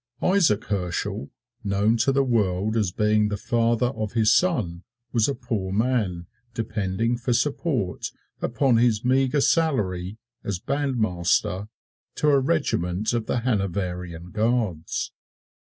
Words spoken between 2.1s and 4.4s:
the world as being the father of his